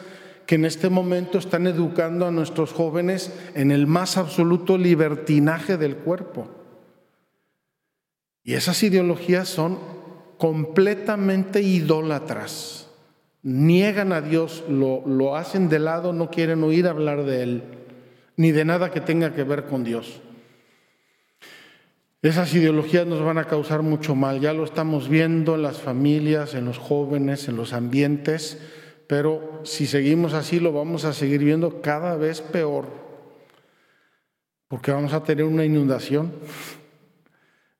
que 0.46 0.56
en 0.56 0.64
este 0.64 0.90
momento 0.90 1.38
están 1.38 1.66
educando 1.66 2.26
a 2.26 2.32
nuestros 2.32 2.72
jóvenes 2.72 3.32
en 3.54 3.70
el 3.70 3.86
más 3.86 4.16
absoluto 4.16 4.78
libertinaje 4.78 5.76
del 5.76 5.96
cuerpo. 5.96 6.48
Y 8.42 8.54
esas 8.54 8.82
ideologías 8.82 9.48
son 9.48 9.78
completamente 10.38 11.62
idólatras 11.62 12.89
niegan 13.42 14.12
a 14.12 14.20
Dios, 14.20 14.64
lo, 14.68 15.02
lo 15.06 15.36
hacen 15.36 15.68
de 15.68 15.78
lado, 15.78 16.12
no 16.12 16.30
quieren 16.30 16.62
oír 16.62 16.86
hablar 16.86 17.24
de 17.24 17.42
Él, 17.42 17.62
ni 18.36 18.52
de 18.52 18.64
nada 18.64 18.90
que 18.90 19.00
tenga 19.00 19.34
que 19.34 19.44
ver 19.44 19.64
con 19.64 19.84
Dios. 19.84 20.20
Esas 22.22 22.52
ideologías 22.52 23.06
nos 23.06 23.22
van 23.24 23.38
a 23.38 23.46
causar 23.46 23.80
mucho 23.80 24.14
mal, 24.14 24.40
ya 24.40 24.52
lo 24.52 24.64
estamos 24.64 25.08
viendo 25.08 25.54
en 25.54 25.62
las 25.62 25.78
familias, 25.78 26.54
en 26.54 26.66
los 26.66 26.76
jóvenes, 26.76 27.48
en 27.48 27.56
los 27.56 27.72
ambientes, 27.72 28.58
pero 29.06 29.62
si 29.64 29.86
seguimos 29.86 30.34
así 30.34 30.60
lo 30.60 30.72
vamos 30.72 31.06
a 31.06 31.14
seguir 31.14 31.42
viendo 31.42 31.80
cada 31.80 32.16
vez 32.16 32.42
peor, 32.42 32.88
porque 34.68 34.92
vamos 34.92 35.14
a 35.14 35.24
tener 35.24 35.44
una 35.44 35.64
inundación. 35.64 36.32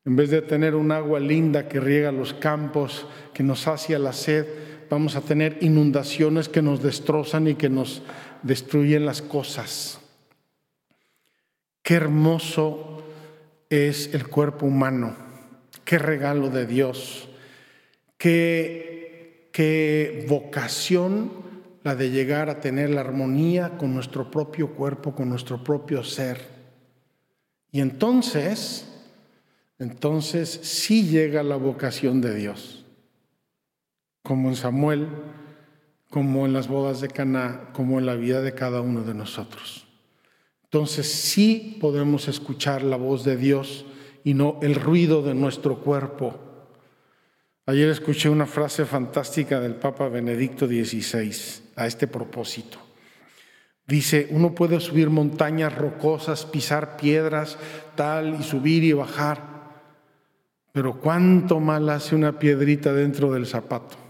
En 0.07 0.17
vez 0.17 0.31
de 0.31 0.41
tener 0.41 0.75
un 0.75 0.91
agua 0.91 1.21
linda 1.21 1.69
que 1.69 1.79
riega 1.79 2.11
los 2.11 2.33
campos, 2.33 3.07
que 3.35 3.43
nos 3.43 3.61
sacia 3.61 3.99
la 3.99 4.15
sed, 4.15 4.47
vamos 4.91 5.15
a 5.15 5.21
tener 5.21 5.59
inundaciones 5.61 6.49
que 6.49 6.63
nos 6.63 6.83
destrozan 6.83 7.47
y 7.47 7.55
que 7.55 7.71
nos 7.71 8.03
destruyen 8.43 9.07
las 9.07 9.23
cosas. 9.23 10.01
Qué 11.83 11.95
hermoso 11.95 13.03
es 13.71 14.13
el 14.13 14.27
cuerpo 14.27 14.67
humano, 14.67 15.15
qué 15.85 15.97
regalo 15.97 16.51
de 16.51 16.67
Dios, 16.67 17.29
qué, 18.19 19.49
qué 19.53 20.27
vocación 20.29 21.31
la 21.85 21.95
de 21.95 22.11
llegar 22.11 22.51
a 22.51 22.61
tener 22.61 22.91
la 22.91 23.01
armonía 23.01 23.79
con 23.79 23.95
nuestro 23.95 24.29
propio 24.31 24.75
cuerpo, 24.75 25.15
con 25.15 25.29
nuestro 25.29 25.63
propio 25.63 26.03
ser. 26.03 26.41
Y 27.71 27.81
entonces, 27.81 28.89
entonces 29.79 30.51
sí 30.51 31.09
llega 31.09 31.45
la 31.45 31.57
vocación 31.57 32.21
de 32.21 32.35
Dios 32.35 32.80
como 34.31 34.49
en 34.49 34.55
Samuel, 34.55 35.09
como 36.09 36.47
en 36.47 36.53
las 36.53 36.69
bodas 36.69 37.01
de 37.01 37.09
Caná, 37.09 37.71
como 37.73 37.99
en 37.99 38.07
la 38.07 38.15
vida 38.15 38.43
de 38.43 38.55
cada 38.55 38.81
uno 38.81 39.03
de 39.03 39.13
nosotros. 39.13 39.89
Entonces 40.63 41.11
sí 41.11 41.79
podemos 41.81 42.29
escuchar 42.29 42.85
la 42.85 42.95
voz 42.95 43.25
de 43.25 43.37
Dios 43.37 43.87
y 44.23 44.35
no 44.35 44.61
el 44.63 44.77
ruido 44.77 45.23
de 45.23 45.35
nuestro 45.35 45.81
cuerpo. 45.81 46.39
Ayer 47.67 47.89
escuché 47.89 48.29
una 48.29 48.47
frase 48.47 48.85
fantástica 48.85 49.59
del 49.59 49.75
Papa 49.75 50.09
Benedicto 50.09 50.69
XVI 50.69 51.35
a 51.75 51.89
este 51.89 52.07
propósito. 52.07 52.79
Dice, 53.85 54.29
uno 54.31 54.55
puede 54.55 54.79
subir 54.79 55.11
montañas 55.11 55.77
rocosas, 55.77 56.47
pisar 56.47 56.97
piedras, 56.97 57.59
tal, 57.97 58.37
y 58.39 58.45
subir 58.45 58.85
y 58.85 58.93
bajar, 58.93 59.43
pero 60.71 61.01
cuánto 61.01 61.59
mal 61.59 61.89
hace 61.89 62.15
una 62.15 62.39
piedrita 62.39 62.93
dentro 62.93 63.33
del 63.33 63.49
zapato. 63.49 64.10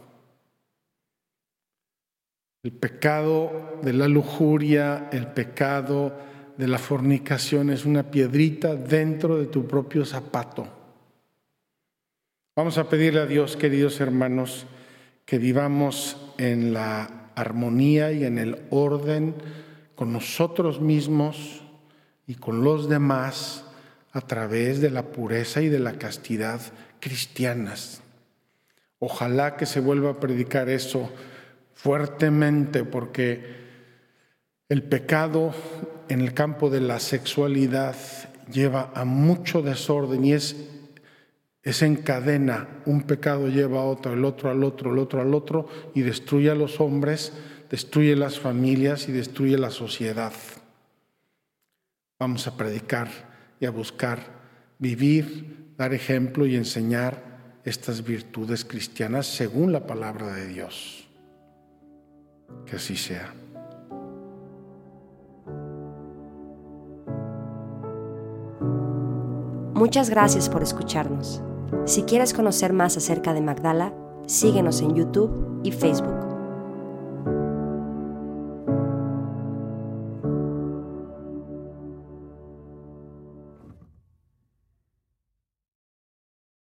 El 2.62 2.72
pecado 2.72 3.78
de 3.82 3.94
la 3.94 4.06
lujuria, 4.06 5.08
el 5.12 5.28
pecado 5.28 6.14
de 6.58 6.68
la 6.68 6.76
fornicación 6.78 7.70
es 7.70 7.86
una 7.86 8.10
piedrita 8.10 8.74
dentro 8.74 9.38
de 9.38 9.46
tu 9.46 9.66
propio 9.66 10.04
zapato. 10.04 10.68
Vamos 12.54 12.76
a 12.76 12.86
pedirle 12.86 13.20
a 13.20 13.26
Dios, 13.26 13.56
queridos 13.56 13.98
hermanos, 14.00 14.66
que 15.24 15.38
vivamos 15.38 16.18
en 16.36 16.74
la 16.74 17.30
armonía 17.34 18.12
y 18.12 18.24
en 18.24 18.36
el 18.36 18.58
orden 18.68 19.34
con 19.94 20.12
nosotros 20.12 20.82
mismos 20.82 21.62
y 22.26 22.34
con 22.34 22.62
los 22.62 22.90
demás 22.90 23.64
a 24.12 24.20
través 24.20 24.82
de 24.82 24.90
la 24.90 25.12
pureza 25.12 25.62
y 25.62 25.70
de 25.70 25.78
la 25.78 25.94
castidad 25.94 26.60
cristianas. 27.00 28.02
Ojalá 28.98 29.56
que 29.56 29.64
se 29.64 29.80
vuelva 29.80 30.10
a 30.10 30.20
predicar 30.20 30.68
eso 30.68 31.10
fuertemente 31.82 32.84
porque 32.84 33.58
el 34.68 34.82
pecado 34.82 35.54
en 36.08 36.20
el 36.20 36.34
campo 36.34 36.68
de 36.68 36.80
la 36.80 37.00
sexualidad 37.00 37.96
lleva 38.52 38.92
a 38.94 39.06
mucho 39.06 39.62
desorden 39.62 40.24
y 40.24 40.34
es, 40.34 40.56
es 41.62 41.82
en 41.82 41.96
cadena. 41.96 42.82
Un 42.84 43.02
pecado 43.02 43.48
lleva 43.48 43.80
a 43.80 43.84
otro, 43.84 44.12
el 44.12 44.24
otro 44.26 44.50
al 44.50 44.62
otro, 44.62 44.92
el 44.92 44.98
otro 44.98 45.22
al 45.22 45.34
otro 45.34 45.68
y 45.94 46.02
destruye 46.02 46.50
a 46.50 46.54
los 46.54 46.80
hombres, 46.80 47.32
destruye 47.70 48.14
las 48.14 48.38
familias 48.38 49.08
y 49.08 49.12
destruye 49.12 49.56
la 49.56 49.70
sociedad. 49.70 50.34
Vamos 52.18 52.46
a 52.46 52.58
predicar 52.58 53.08
y 53.58 53.64
a 53.64 53.70
buscar 53.70 54.18
vivir, 54.78 55.72
dar 55.78 55.94
ejemplo 55.94 56.44
y 56.44 56.56
enseñar 56.56 57.60
estas 57.64 58.04
virtudes 58.04 58.66
cristianas 58.66 59.26
según 59.26 59.72
la 59.72 59.86
palabra 59.86 60.34
de 60.34 60.46
Dios. 60.46 60.99
Que 62.66 62.76
así 62.76 62.96
sea. 62.96 63.34
Muchas 69.74 70.10
gracias 70.10 70.48
por 70.48 70.62
escucharnos. 70.62 71.42
Si 71.86 72.02
quieres 72.02 72.34
conocer 72.34 72.72
más 72.72 72.96
acerca 72.96 73.32
de 73.32 73.40
Magdala, 73.40 73.94
síguenos 74.26 74.82
en 74.82 74.94
YouTube 74.94 75.60
y 75.64 75.72
Facebook. 75.72 76.29